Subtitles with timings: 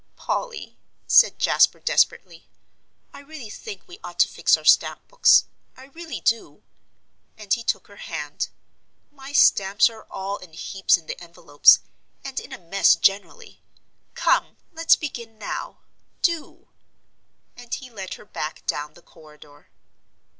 [0.15, 2.49] "Polly," said Jasper, desperately,
[3.13, 5.43] "I really think we ought to fix our stamp books.
[5.77, 6.63] I really do,"
[7.37, 8.49] and he took her hand.
[9.11, 11.81] "My stamps are all in heaps in the envelopes,
[12.23, 13.61] and in a mess generally.
[14.15, 15.81] Come, let's begin now
[16.23, 16.69] do."
[17.55, 19.69] And he led her back down the corridor.